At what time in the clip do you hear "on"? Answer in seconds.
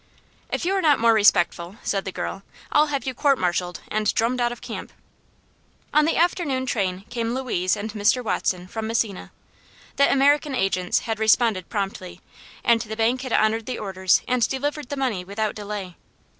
5.93-6.05